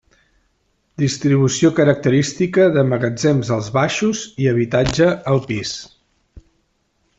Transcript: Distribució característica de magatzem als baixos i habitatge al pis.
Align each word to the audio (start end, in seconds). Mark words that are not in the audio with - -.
Distribució 1.01 1.69
característica 1.79 2.65
de 2.77 2.85
magatzem 2.93 3.45
als 3.59 3.69
baixos 3.77 4.23
i 4.45 4.49
habitatge 4.55 5.13
al 5.35 5.45
pis. 5.53 5.77